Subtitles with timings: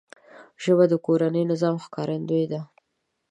[0.63, 2.61] ژبه د کورني نظم ښکارندوی ده